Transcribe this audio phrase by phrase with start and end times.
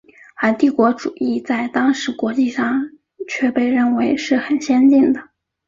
[0.41, 2.89] 而帝国主义在当时国际上
[3.27, 5.29] 却被认为是很先进的。